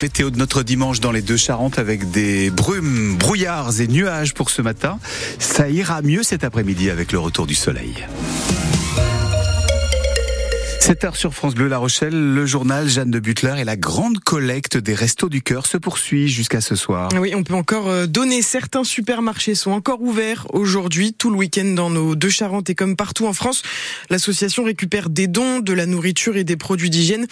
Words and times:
Météo 0.00 0.30
de 0.30 0.38
notre 0.38 0.62
dimanche 0.62 1.00
dans 1.00 1.10
les 1.10 1.22
deux 1.22 1.36
Charentes 1.36 1.80
avec 1.80 2.12
des 2.12 2.50
brumes, 2.50 3.16
brouillards 3.16 3.80
et 3.80 3.88
nuages 3.88 4.32
pour 4.32 4.48
ce 4.48 4.62
matin. 4.62 5.00
Ça 5.40 5.68
ira 5.70 6.02
mieux 6.02 6.22
cet 6.22 6.44
après-midi 6.44 6.88
avec 6.88 7.10
le 7.10 7.18
retour 7.18 7.48
du 7.48 7.56
soleil. 7.56 8.06
7 10.80 11.04
heures 11.04 11.16
sur 11.16 11.34
France 11.34 11.54
Bleu 11.54 11.68
La 11.68 11.78
Rochelle, 11.78 12.14
le 12.14 12.46
journal 12.46 12.88
Jeanne 12.88 13.10
de 13.10 13.18
Butler 13.18 13.54
et 13.58 13.64
la 13.64 13.76
grande 13.76 14.20
collecte 14.20 14.76
des 14.76 14.94
restos 14.94 15.28
du 15.28 15.42
cœur 15.42 15.66
se 15.66 15.76
poursuit 15.76 16.28
jusqu'à 16.28 16.60
ce 16.60 16.76
soir. 16.76 17.10
Oui, 17.18 17.34
on 17.34 17.42
peut 17.42 17.54
encore 17.54 17.88
euh, 17.88 18.06
donner. 18.06 18.42
Certains 18.42 18.84
supermarchés 18.84 19.54
sont 19.54 19.72
encore 19.72 20.00
ouverts 20.00 20.46
aujourd'hui, 20.52 21.12
tout 21.12 21.30
le 21.30 21.36
week-end 21.36 21.66
dans 21.74 21.90
nos 21.90 22.14
deux 22.14 22.30
Charentes 22.30 22.70
et 22.70 22.74
comme 22.74 22.96
partout 22.96 23.26
en 23.26 23.32
France. 23.32 23.62
L'association 24.08 24.64
récupère 24.64 25.10
des 25.10 25.26
dons, 25.26 25.58
de 25.58 25.72
la 25.72 25.86
nourriture 25.86 26.36
et 26.36 26.44
des 26.44 26.56
produits 26.56 26.90
d'hygiène. 26.90 27.26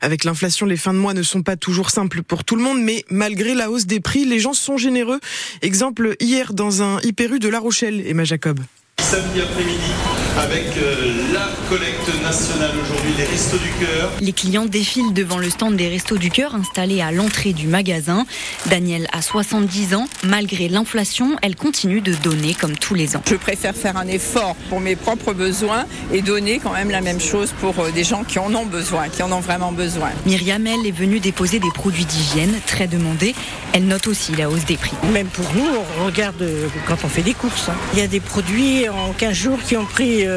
Avec 0.00 0.24
l'inflation, 0.24 0.66
les 0.66 0.76
fins 0.76 0.94
de 0.94 0.98
mois 0.98 1.14
ne 1.14 1.22
sont 1.22 1.42
pas 1.42 1.56
toujours 1.56 1.90
simples 1.90 2.22
pour 2.22 2.44
tout 2.44 2.56
le 2.56 2.62
monde, 2.62 2.82
mais 2.82 3.04
malgré 3.10 3.54
la 3.54 3.70
hausse 3.70 3.86
des 3.86 4.00
prix, 4.00 4.24
les 4.24 4.40
gens 4.40 4.54
sont 4.54 4.76
généreux. 4.76 5.20
Exemple 5.62 6.16
hier 6.20 6.52
dans 6.52 6.82
un 6.82 7.00
hyper 7.02 7.28
de 7.38 7.48
La 7.48 7.60
Rochelle, 7.60 8.02
Emma 8.06 8.24
Jacob 8.24 8.60
samedi 9.08 9.40
après-midi 9.40 10.27
avec 10.38 10.66
euh, 10.76 11.32
la 11.32 11.48
collecte 11.68 12.22
nationale 12.22 12.70
aujourd'hui, 12.80 13.12
les 13.18 13.24
Restos 13.24 13.58
du 13.58 13.70
Cœur. 13.84 14.12
Les 14.20 14.32
clients 14.32 14.66
défilent 14.66 15.12
devant 15.12 15.38
le 15.38 15.50
stand 15.50 15.76
des 15.76 15.88
Restos 15.88 16.16
du 16.16 16.30
Cœur 16.30 16.54
installé 16.54 17.00
à 17.00 17.10
l'entrée 17.10 17.52
du 17.52 17.66
magasin. 17.66 18.24
Daniel 18.66 19.08
a 19.12 19.20
70 19.20 19.94
ans. 19.94 20.06
Malgré 20.22 20.68
l'inflation, 20.68 21.36
elle 21.42 21.56
continue 21.56 22.00
de 22.00 22.14
donner 22.14 22.54
comme 22.54 22.76
tous 22.76 22.94
les 22.94 23.16
ans. 23.16 23.22
Je 23.28 23.34
préfère 23.34 23.74
faire 23.74 23.96
un 23.96 24.06
effort 24.06 24.54
pour 24.68 24.80
mes 24.80 24.94
propres 24.94 25.32
besoins 25.32 25.86
et 26.12 26.22
donner 26.22 26.60
quand 26.62 26.72
même 26.72 26.90
la 26.90 27.00
même 27.00 27.20
chose 27.20 27.52
pour 27.60 27.78
euh, 27.80 27.90
des 27.90 28.04
gens 28.04 28.22
qui 28.22 28.38
en 28.38 28.54
ont 28.54 28.66
besoin, 28.66 29.08
qui 29.08 29.22
en 29.22 29.32
ont 29.32 29.40
vraiment 29.40 29.72
besoin. 29.72 30.10
Myriam, 30.24 30.64
elle, 30.66 30.86
est 30.86 30.92
venue 30.92 31.18
déposer 31.18 31.58
des 31.58 31.70
produits 31.74 32.04
d'hygiène 32.04 32.54
très 32.66 32.86
demandés. 32.86 33.34
Elle 33.72 33.86
note 33.86 34.06
aussi 34.06 34.34
la 34.36 34.48
hausse 34.48 34.64
des 34.64 34.76
prix. 34.76 34.96
Même 35.12 35.26
pour 35.26 35.46
nous, 35.54 35.66
on 36.00 36.04
regarde 36.06 36.40
euh, 36.42 36.68
quand 36.86 36.98
on 37.04 37.08
fait 37.08 37.22
des 37.22 37.34
courses. 37.34 37.68
Hein. 37.68 37.76
Il 37.94 37.98
y 37.98 38.02
a 38.02 38.06
des 38.06 38.20
produits 38.20 38.88
en 38.88 39.12
15 39.12 39.32
jours 39.32 39.58
qui 39.66 39.76
ont 39.76 39.84
pris 39.84 40.27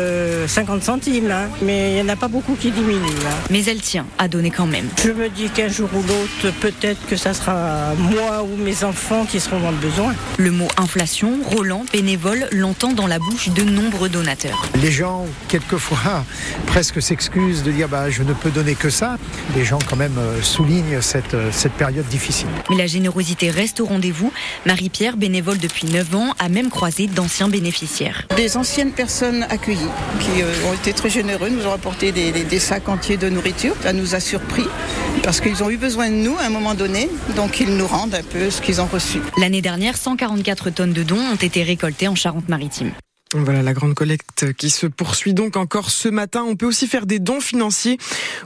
50 0.47 0.77
euh, 0.77 0.81
centimes, 0.81 1.33
mais 1.61 1.91
il 1.91 1.95
n'y 1.95 2.01
en 2.01 2.09
a 2.09 2.15
pas 2.15 2.27
beaucoup 2.27 2.55
qui 2.55 2.71
diminuent. 2.71 2.99
Mais 3.49 3.63
elle 3.65 3.81
tient 3.81 4.05
à 4.17 4.27
donner 4.27 4.51
quand 4.51 4.65
même. 4.65 4.87
Je 5.03 5.11
me 5.11 5.29
dis 5.29 5.49
qu'un 5.49 5.67
jour 5.67 5.89
ou 5.93 6.01
l'autre, 6.01 6.55
peut-être 6.59 7.05
que 7.07 7.15
ça 7.15 7.33
sera 7.33 7.93
moi 7.97 8.43
ou 8.43 8.55
mes 8.57 8.83
enfants 8.83 9.25
qui 9.25 9.39
seront 9.39 9.59
dans 9.59 9.71
le 9.71 9.77
besoin. 9.77 10.13
Le 10.37 10.51
mot 10.51 10.67
inflation, 10.77 11.39
Roland, 11.45 11.85
bénévole, 11.91 12.47
l'entend 12.51 12.93
dans 12.93 13.07
la 13.07 13.19
bouche 13.19 13.49
de 13.49 13.63
nombreux 13.63 14.09
donateurs. 14.09 14.69
Les 14.81 14.91
gens, 14.91 15.25
quelquefois, 15.47 16.25
presque 16.67 17.01
s'excusent 17.01 17.63
de 17.63 17.71
dire 17.71 17.89
bah, 17.89 18.09
je 18.09 18.23
ne 18.23 18.33
peux 18.33 18.51
donner 18.51 18.75
que 18.75 18.89
ça. 18.89 19.17
Les 19.55 19.65
gens, 19.65 19.79
quand 19.89 19.97
même, 19.97 20.17
euh, 20.17 20.41
soulignent 20.41 21.01
cette, 21.01 21.33
euh, 21.33 21.49
cette 21.51 21.73
période 21.73 22.05
difficile. 22.07 22.47
Mais 22.69 22.77
la 22.77 22.87
générosité 22.87 23.49
reste 23.49 23.79
au 23.79 23.85
rendez-vous. 23.85 24.31
Marie-Pierre, 24.65 25.17
bénévole 25.17 25.57
depuis 25.57 25.87
9 25.87 26.15
ans, 26.15 26.33
a 26.39 26.49
même 26.49 26.69
croisé 26.69 27.07
d'anciens 27.07 27.49
bénéficiaires. 27.49 28.27
Des 28.35 28.57
anciennes 28.57 28.91
personnes 28.91 29.43
accueillies 29.49 29.80
qui 30.19 30.41
euh, 30.41 30.69
ont 30.69 30.73
été 30.73 30.93
très 30.93 31.09
généreux, 31.09 31.49
nous 31.49 31.65
ont 31.65 31.73
apporté 31.73 32.11
des, 32.11 32.59
sacs 32.59 32.89
entiers 32.89 33.17
de 33.17 33.29
nourriture. 33.29 33.75
Ça 33.81 33.93
nous 33.93 34.15
a 34.15 34.19
surpris 34.19 34.65
parce 35.23 35.39
qu'ils 35.39 35.63
ont 35.63 35.69
eu 35.69 35.77
besoin 35.77 36.09
de 36.09 36.15
nous 36.15 36.35
à 36.37 36.43
un 36.43 36.49
moment 36.49 36.73
donné, 36.73 37.09
donc 37.35 37.59
ils 37.59 37.75
nous 37.75 37.87
rendent 37.87 38.15
un 38.15 38.23
peu 38.23 38.49
ce 38.49 38.61
qu'ils 38.61 38.81
ont 38.81 38.85
reçu. 38.85 39.19
L'année 39.37 39.61
dernière, 39.61 39.97
144 39.97 40.69
tonnes 40.69 40.93
de 40.93 41.03
dons 41.03 41.19
ont 41.19 41.35
été 41.35 41.63
récoltées 41.63 42.07
en 42.07 42.15
Charente-Maritime. 42.15 42.91
Voilà 43.33 43.61
la 43.63 43.73
grande 43.73 43.93
collecte 43.93 44.51
qui 44.53 44.69
se 44.69 44.87
poursuit 44.87 45.33
donc 45.33 45.55
encore 45.55 45.89
ce 45.89 46.09
matin. 46.09 46.43
On 46.45 46.57
peut 46.57 46.65
aussi 46.65 46.85
faire 46.87 47.05
des 47.05 47.19
dons 47.19 47.39
financiers 47.39 47.97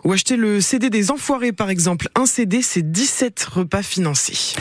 ou 0.04 0.14
acheter 0.14 0.36
le 0.36 0.62
CD 0.62 0.92
des 0.92 1.10
Enfoirés 1.10 1.54
par 1.54 1.72
exemple. 1.72 2.08
Un 2.14 2.28
CD, 2.28 2.62
c'est 2.62 2.84
17 2.92 3.44
repas 3.46 3.82
financiers. 3.82 4.56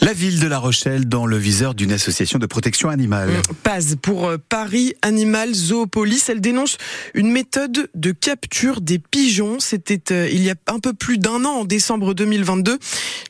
La 0.00 0.12
ville 0.12 0.40
de 0.40 0.46
La 0.46 0.58
Rochelle 0.58 1.08
dans 1.08 1.24
le 1.24 1.38
viseur 1.38 1.74
d'une 1.74 1.90
association 1.90 2.38
de 2.38 2.44
protection 2.44 2.90
animale. 2.90 3.30
Mm, 3.30 3.54
PAZ 3.62 3.96
pour 4.00 4.26
euh, 4.26 4.36
Paris 4.36 4.92
Animal 5.00 5.54
Zoopolis. 5.54 6.24
Elle 6.28 6.42
dénonce 6.42 6.76
une 7.14 7.30
méthode 7.30 7.88
de 7.94 8.12
capture 8.12 8.82
des 8.82 8.98
pigeons. 8.98 9.58
C'était 9.58 10.12
euh, 10.12 10.28
il 10.30 10.42
y 10.42 10.50
a 10.50 10.54
un 10.66 10.80
peu 10.80 10.92
plus 10.92 11.16
d'un 11.16 11.44
an, 11.46 11.60
en 11.60 11.64
décembre 11.64 12.12
2022. 12.12 12.78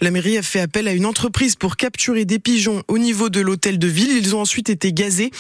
La 0.01 0.11
mairie 0.11 0.39
a 0.39 0.43
fait 0.43 0.59
appel 0.59 0.89
à 0.89 0.93
une 0.93 1.07
entreprise 1.07 1.55
pour 1.55 1.77
capturer 1.77 2.25
des 2.25 2.41
pigeons 2.41 2.83
au 2.89 2.99
niveau 2.99 3.29
de 3.29 3.41
l'hôtel 3.41 3.79
de 3.79 3.87
ville. 3.87 4.11
Ils 4.11 4.35
ont 4.35 4.41
ensuite 4.41 4.69
été 4.69 4.93
gazés. 4.93 5.31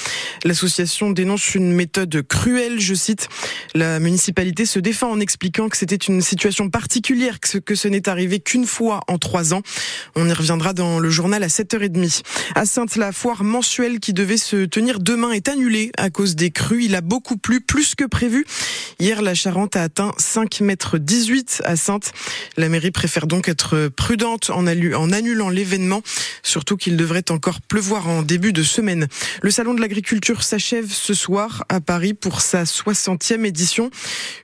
L'association 0.44 1.10
dénonce 1.10 1.56
une 1.56 1.72
méthode 1.72 2.22
cruelle, 2.22 2.78
je 2.78 2.94
cite. 2.94 3.28
La 3.74 3.98
municipalité 3.98 4.64
se 4.64 4.78
défend 4.78 5.10
en 5.10 5.18
expliquant 5.18 5.68
que 5.68 5.76
c'était 5.76 5.96
une 5.96 6.22
situation 6.22 6.70
particulière, 6.70 7.40
que 7.40 7.74
ce 7.74 7.88
n'est 7.88 8.08
arrivé 8.08 8.38
qu'une 8.38 8.66
fois 8.66 9.00
en 9.08 9.18
trois 9.18 9.54
ans. 9.54 9.62
On 10.14 10.28
y 10.28 10.32
reviendra 10.32 10.72
dans 10.72 11.00
le 11.00 11.15
journal 11.16 11.42
à 11.42 11.48
7h30. 11.48 12.22
À 12.54 12.66
Sainte, 12.66 12.96
la 12.96 13.10
foire 13.10 13.42
mensuelle 13.42 13.98
qui 14.00 14.12
devait 14.12 14.36
se 14.36 14.66
tenir 14.66 15.00
demain 15.00 15.32
est 15.32 15.48
annulée 15.48 15.90
à 15.96 16.10
cause 16.10 16.36
des 16.36 16.50
crues. 16.50 16.84
Il 16.84 16.94
a 16.94 17.00
beaucoup 17.00 17.38
plu, 17.38 17.60
plus 17.60 17.94
que 17.94 18.04
prévu. 18.04 18.44
Hier, 18.98 19.20
la 19.20 19.34
Charente 19.34 19.76
a 19.76 19.82
atteint 19.82 20.12
5 20.16 20.62
mètres 20.62 20.96
18 20.96 21.60
à 21.66 21.76
Sainte. 21.76 22.12
La 22.56 22.70
mairie 22.70 22.90
préfère 22.90 23.26
donc 23.26 23.46
être 23.46 23.88
prudente 23.88 24.48
en, 24.48 24.66
annulant 24.66 25.50
l'événement, 25.50 26.00
surtout 26.42 26.78
qu'il 26.78 26.96
devrait 26.96 27.30
encore 27.30 27.60
pleuvoir 27.60 28.08
en 28.08 28.22
début 28.22 28.54
de 28.54 28.62
semaine. 28.62 29.06
Le 29.42 29.50
salon 29.50 29.74
de 29.74 29.82
l'agriculture 29.82 30.42
s'achève 30.42 30.90
ce 30.90 31.12
soir 31.12 31.66
à 31.68 31.82
Paris 31.82 32.14
pour 32.14 32.40
sa 32.40 32.64
60e 32.64 33.44
édition. 33.44 33.90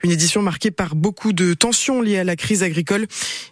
Une 0.05 0.11
édition 0.11 0.43
marquée 0.43 0.71
par 0.71 0.97
beaucoup 0.97 1.33
de 1.33 1.55
tensions 1.55 2.03
liées 2.03 2.19
à 2.19 2.25
la 2.25 2.37
crise 2.37 2.63
agricole. 2.63 3.07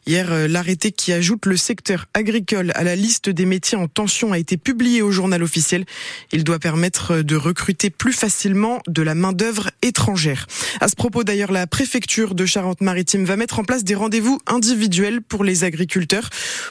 Hier, 0.06 0.30
euh, 0.30 0.48
l'arrêté 0.48 0.92
qui 0.92 1.14
ajoute 1.14 1.46
le 1.46 1.56
secteur 1.56 2.08
agricole 2.12 2.72
à 2.74 2.84
la 2.84 2.94
liste 2.94 3.30
des 3.30 3.46
métiers 3.46 3.78
en 3.78 3.88
tension 3.88 4.32
a 4.32 4.38
été 4.38 4.58
publiée 4.58 5.00
au 5.00 5.10
journal 5.10 5.42
officiel. 5.42 5.86
Il 6.30 6.44
doit 6.44 6.58
permettre 6.58 7.22
de 7.22 7.36
recruter 7.36 7.88
plus 7.88 8.12
facilement 8.12 8.82
de 8.86 9.00
la 9.00 9.14
main-d'œuvre 9.14 9.70
étrangère. 9.80 10.46
Ce 10.90 10.96
propos 10.96 11.22
d'ailleurs, 11.22 11.52
la 11.52 11.68
préfecture 11.68 12.34
de 12.34 12.44
Charente-Maritime 12.44 13.24
va 13.24 13.36
mettre 13.36 13.60
en 13.60 13.64
place 13.64 13.84
des 13.84 13.94
rendez-vous 13.94 14.40
individuels 14.48 15.22
pour 15.22 15.44
les 15.44 15.62
agriculteurs, 15.62 16.28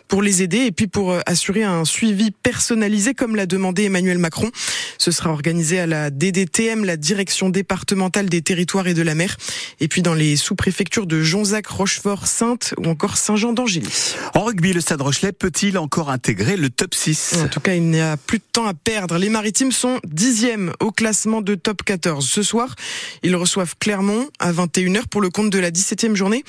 pour 0.10 0.22
les 0.22 0.44
aider 0.44 0.58
et 0.58 0.72
puis 0.72 0.88
pour 0.88 1.14
euh, 1.14 1.22
assurer 1.26 1.64
un 1.64 1.86
suivi 1.86 2.32
personnalisé 2.32 3.14
comme 3.14 3.38
l'a 3.38 3.46
demandé 3.46 3.86
Emmanuel 3.86 4.18
Macron. 4.18 4.52
Ce 5.00 5.12
sera 5.12 5.32
organisé 5.32 5.80
à 5.80 5.88
la 5.88 6.10
DDTM, 6.10 6.84
la 6.84 6.98
direction 6.98 7.50
départementale 7.50 8.30
des 8.30 8.42
territoires 8.42 8.88
et 8.88 8.94
de 8.94 9.02
la 9.02 9.16
mer, 9.16 9.38
et 9.80 9.88
puis 9.88 10.02
dans 10.02 10.14
les 10.14 10.36
sous-préfectures 10.36 11.08
de 11.08 11.22
Jonzac, 11.22 11.68
Rochefort, 11.68 12.28
Sainte 12.28 12.74
ou 12.78 12.86
encore 12.86 13.16
Saint-Jean 13.16 13.54
d'Angély. 13.54 13.88
En 14.36 14.44
rugby, 14.44 14.74
le 14.74 14.82
Stade 14.82 15.02
Rochelet 15.02 15.32
peut-il 15.32 15.78
encore 15.78 16.10
intégrer 16.10 16.58
le 16.58 16.70
top 16.70 16.94
6. 16.94 17.38
En 17.42 17.48
tout 17.48 17.62
cas, 17.62 17.76
il 17.76 17.84
n'y 17.84 18.02
a 18.02 18.18
plus 18.18 18.40
de 18.40 18.44
temps 18.52 18.66
à 18.66 18.74
perdre. 18.74 19.18
Les 19.18 19.30
Maritimes 19.30 19.72
sont 19.72 20.00
dixièmes 20.06 20.74
au 20.82 20.92
classement 20.92 21.42
de 21.42 21.56
top 21.56 21.84
14. 21.84 22.28
Ce 22.28 22.44
soir, 22.44 22.76
ils 23.24 23.36
reçoivent 23.38 23.76
Clermont 23.80 24.28
à 24.40 24.52
21h 24.52 25.08
pour 25.08 25.22
le 25.22 25.30
compte 25.30 25.50
de 25.50 25.60
la 25.60 25.72
17e 25.72 26.16
journée. 26.16 26.44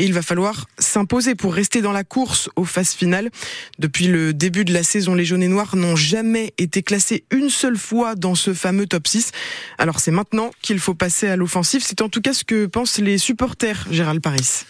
Et 0.00 0.04
il 0.04 0.14
va 0.14 0.22
falloir 0.22 0.64
s'imposer 0.78 1.34
pour 1.34 1.52
rester 1.52 1.82
dans 1.82 1.92
la 1.92 2.04
course 2.04 2.48
aux 2.56 2.64
phases 2.64 2.94
finales. 2.94 3.28
Depuis 3.78 4.06
le 4.06 4.32
début 4.32 4.64
de 4.64 4.72
la 4.72 4.82
saison, 4.82 5.14
les 5.14 5.26
jaunes 5.26 5.42
et 5.42 5.48
noirs 5.48 5.76
n'ont 5.76 5.94
jamais 5.94 6.54
été 6.56 6.82
classés 6.82 7.24
une 7.30 7.50
seule 7.50 7.76
fois 7.76 8.14
dans 8.14 8.34
ce 8.34 8.54
fameux 8.54 8.86
top 8.86 9.06
6. 9.06 9.32
Alors 9.76 10.00
c'est 10.00 10.10
maintenant 10.10 10.52
qu'il 10.62 10.78
faut 10.78 10.94
passer 10.94 11.28
à 11.28 11.36
l'offensive. 11.36 11.82
C'est 11.84 12.00
en 12.00 12.08
tout 12.08 12.22
cas 12.22 12.32
ce 12.32 12.44
que 12.44 12.64
pensent 12.64 12.96
les 12.96 13.18
supporters, 13.18 13.88
Gérald 13.90 14.22
Paris. 14.22 14.64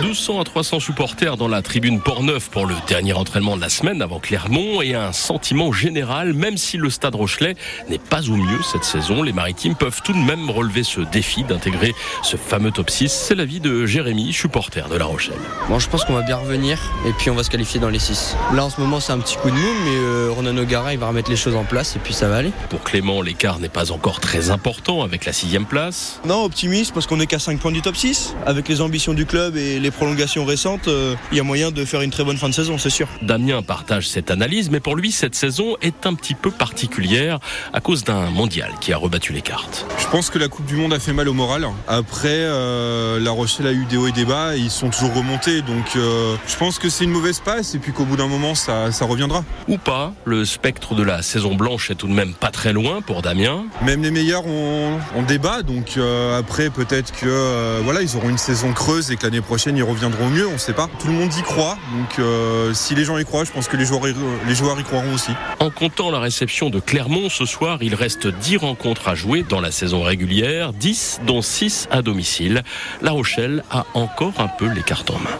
200 0.00 0.40
à 0.40 0.44
300 0.44 0.80
supporters 0.80 1.36
dans 1.36 1.48
la 1.48 1.62
tribune 1.62 2.00
Port-Neuf 2.00 2.50
pour 2.50 2.66
le 2.66 2.74
dernier 2.86 3.12
entraînement 3.12 3.56
de 3.56 3.60
la 3.60 3.68
semaine 3.68 4.00
avant 4.02 4.20
Clermont 4.20 4.80
et 4.82 4.94
un 4.94 5.12
sentiment 5.12 5.72
général, 5.72 6.32
même 6.34 6.56
si 6.56 6.76
le 6.76 6.90
stade 6.90 7.14
Rochelet 7.14 7.56
n'est 7.88 7.98
pas 7.98 8.28
au 8.28 8.36
mieux 8.36 8.62
cette 8.62 8.84
saison, 8.84 9.22
les 9.22 9.32
Maritimes 9.32 9.74
peuvent 9.74 10.00
tout 10.02 10.12
de 10.12 10.18
même 10.18 10.50
relever 10.50 10.84
ce 10.84 11.00
défi 11.00 11.42
d'intégrer 11.42 11.94
ce 12.22 12.36
fameux 12.36 12.70
top 12.70 12.90
6. 12.90 13.10
C'est 13.10 13.34
l'avis 13.34 13.60
de 13.60 13.86
Jérémy, 13.86 14.32
supporter 14.32 14.88
de 14.88 14.96
La 14.96 15.04
Rochelle. 15.04 15.34
Bon, 15.68 15.78
je 15.78 15.88
pense 15.88 16.04
qu'on 16.04 16.14
va 16.14 16.22
bien 16.22 16.36
revenir 16.36 16.78
et 17.06 17.12
puis 17.12 17.30
on 17.30 17.34
va 17.34 17.42
se 17.42 17.50
qualifier 17.50 17.80
dans 17.80 17.90
les 17.90 17.98
6. 17.98 18.36
Là 18.54 18.64
en 18.64 18.70
ce 18.70 18.80
moment 18.80 19.00
c'est 19.00 19.12
un 19.12 19.18
petit 19.18 19.36
coup 19.36 19.50
de 19.50 19.56
mou, 19.56 19.68
mais 19.84 19.96
euh, 19.96 20.30
Ronan 20.30 20.56
O'Gara 20.56 20.92
il 20.92 20.98
va 20.98 21.08
remettre 21.08 21.30
les 21.30 21.36
choses 21.36 21.56
en 21.56 21.64
place 21.64 21.96
et 21.96 21.98
puis 21.98 22.14
ça 22.14 22.28
va 22.28 22.36
aller. 22.36 22.52
Pour 22.70 22.82
Clément, 22.82 23.20
l'écart 23.22 23.58
n'est 23.58 23.68
pas 23.68 23.90
encore 23.92 24.20
très 24.20 24.50
important 24.50 25.02
avec 25.02 25.24
la 25.24 25.32
sixième 25.32 25.66
place. 25.66 26.20
Non, 26.24 26.44
optimiste 26.44 26.92
parce 26.94 27.06
qu'on 27.06 27.16
n'est 27.16 27.26
qu'à 27.26 27.38
5 27.38 27.58
points 27.58 27.72
du 27.72 27.82
top 27.82 27.96
6. 27.96 28.34
Avec 28.46 28.68
les 28.68 28.80
ambitions 28.80 29.14
du 29.14 29.26
club 29.26 29.56
et 29.56 29.80
les 29.80 29.87
prolongations 29.90 30.08
prolongation 30.08 30.44
récente, 30.46 30.88
euh, 30.88 31.14
il 31.32 31.36
y 31.36 31.40
a 31.40 31.44
moyen 31.44 31.70
de 31.70 31.84
faire 31.84 32.00
une 32.00 32.10
très 32.10 32.24
bonne 32.24 32.38
fin 32.38 32.48
de 32.48 32.54
saison, 32.54 32.78
c'est 32.78 32.90
sûr. 32.90 33.08
Damien 33.22 33.62
partage 33.62 34.08
cette 34.08 34.30
analyse, 34.30 34.70
mais 34.70 34.80
pour 34.80 34.96
lui, 34.96 35.12
cette 35.12 35.34
saison 35.34 35.76
est 35.82 36.06
un 36.06 36.14
petit 36.14 36.34
peu 36.34 36.50
particulière 36.50 37.38
à 37.72 37.80
cause 37.80 38.04
d'un 38.04 38.30
mondial 38.30 38.72
qui 38.80 38.92
a 38.92 38.96
rebattu 38.96 39.32
les 39.32 39.42
cartes. 39.42 39.86
Je 39.98 40.06
pense 40.08 40.30
que 40.30 40.38
la 40.38 40.48
Coupe 40.48 40.66
du 40.66 40.76
Monde 40.76 40.92
a 40.92 40.98
fait 40.98 41.12
mal 41.12 41.28
au 41.28 41.34
moral. 41.34 41.68
Après, 41.86 42.28
euh, 42.28 43.20
La 43.20 43.30
Rochelle 43.30 43.66
a 43.66 43.72
eu 43.72 43.84
des 43.84 43.96
hauts 43.96 44.06
et 44.06 44.12
des 44.12 44.24
bas, 44.24 44.56
et 44.56 44.60
ils 44.60 44.70
sont 44.70 44.88
toujours 44.88 45.14
remontés, 45.14 45.62
donc 45.62 45.96
euh, 45.96 46.36
je 46.46 46.56
pense 46.56 46.78
que 46.78 46.88
c'est 46.88 47.04
une 47.04 47.10
mauvaise 47.10 47.40
passe, 47.40 47.74
et 47.74 47.78
puis 47.78 47.92
qu'au 47.92 48.04
bout 48.04 48.16
d'un 48.16 48.28
moment, 48.28 48.54
ça, 48.54 48.90
ça 48.92 49.04
reviendra. 49.04 49.44
Ou 49.68 49.78
pas, 49.78 50.14
le 50.24 50.44
spectre 50.44 50.94
de 50.94 51.02
la 51.02 51.22
saison 51.22 51.54
blanche 51.54 51.90
est 51.90 51.96
tout 51.96 52.08
de 52.08 52.12
même 52.12 52.32
pas 52.34 52.50
très 52.50 52.72
loin 52.72 53.02
pour 53.02 53.22
Damien. 53.22 53.64
Même 53.82 54.02
les 54.02 54.10
meilleurs 54.10 54.46
ont, 54.46 54.98
ont 55.14 55.22
débat, 55.22 55.62
donc 55.62 55.96
euh, 55.96 56.38
après 56.38 56.70
peut-être 56.70 57.12
que 57.12 57.26
euh, 57.26 57.80
voilà 57.84 58.02
ils 58.02 58.16
auront 58.16 58.28
une 58.28 58.38
saison 58.38 58.72
creuse 58.72 59.10
et 59.10 59.16
que 59.16 59.24
l'année 59.24 59.40
prochaine 59.40 59.76
ils 59.78 59.82
reviendront 59.84 60.28
mieux, 60.28 60.46
on 60.46 60.54
ne 60.54 60.58
sait 60.58 60.72
pas. 60.72 60.88
Tout 60.98 61.06
le 61.06 61.12
monde 61.12 61.32
y 61.34 61.42
croit, 61.42 61.78
donc 61.96 62.18
euh, 62.18 62.74
si 62.74 62.94
les 62.94 63.04
gens 63.04 63.16
y 63.16 63.24
croient, 63.24 63.44
je 63.44 63.52
pense 63.52 63.68
que 63.68 63.76
les 63.76 63.84
joueurs, 63.84 64.08
y, 64.08 64.14
les 64.46 64.54
joueurs 64.54 64.78
y 64.78 64.82
croiront 64.82 65.14
aussi. 65.14 65.32
En 65.60 65.70
comptant 65.70 66.10
la 66.10 66.18
réception 66.18 66.68
de 66.68 66.80
Clermont 66.80 67.28
ce 67.28 67.46
soir, 67.46 67.78
il 67.80 67.94
reste 67.94 68.26
10 68.26 68.56
rencontres 68.58 69.08
à 69.08 69.14
jouer 69.14 69.44
dans 69.48 69.60
la 69.60 69.70
saison 69.70 70.02
régulière, 70.02 70.72
10 70.72 71.20
dont 71.26 71.42
6 71.42 71.88
à 71.90 72.02
domicile. 72.02 72.62
La 73.02 73.12
Rochelle 73.12 73.62
a 73.70 73.86
encore 73.94 74.34
un 74.38 74.48
peu 74.48 74.66
les 74.66 74.82
cartes 74.82 75.10
en 75.10 75.18
main. 75.18 75.38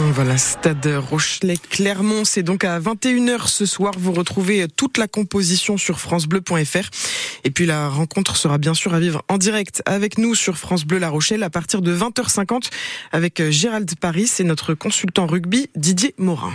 Voilà, 0.00 0.38
Stade 0.38 0.86
Rochelet-Clermont, 0.86 2.24
c'est 2.24 2.42
donc 2.42 2.64
à 2.64 2.78
21h 2.80 3.48
ce 3.48 3.66
soir. 3.66 3.92
Vous 3.98 4.12
retrouvez 4.12 4.66
toute 4.68 4.98
la 4.98 5.06
composition 5.06 5.76
sur 5.76 6.00
francebleu.fr. 6.00 6.90
Et 7.44 7.50
puis 7.50 7.66
la 7.66 7.88
rencontre 7.88 8.36
sera 8.36 8.58
bien 8.58 8.74
sûr 8.74 8.94
à 8.94 9.00
vivre 9.00 9.22
en 9.28 9.38
direct 9.38 9.82
avec 9.86 10.18
nous 10.18 10.34
sur 10.34 10.56
France 10.56 10.84
Bleu 10.84 10.98
La 10.98 11.08
Rochelle 11.08 11.42
à 11.42 11.50
partir 11.50 11.82
de 11.82 11.96
20h50 11.96 12.70
avec 13.12 13.42
Gérald 13.50 13.90
Paris 13.98 14.30
et 14.38 14.44
notre 14.44 14.74
consultant 14.74 15.26
rugby 15.26 15.68
Didier 15.76 16.14
Morin. 16.18 16.52